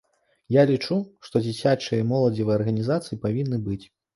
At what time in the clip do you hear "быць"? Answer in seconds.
3.71-3.83